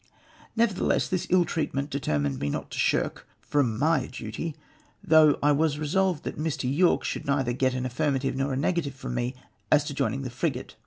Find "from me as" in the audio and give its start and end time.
8.95-9.83